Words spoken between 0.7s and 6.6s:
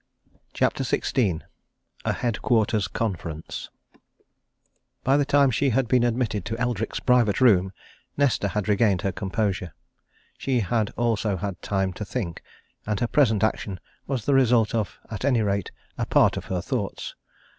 XVI A HEADQUARTERS CONFERENCE By the time she had been admitted to